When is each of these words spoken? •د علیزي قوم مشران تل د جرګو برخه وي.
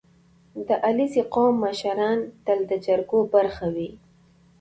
•د 0.67 0.69
علیزي 0.85 1.23
قوم 1.33 1.53
مشران 1.63 2.17
تل 2.45 2.59
د 2.69 2.71
جرګو 2.85 3.19
برخه 3.33 3.67
وي. 3.75 3.89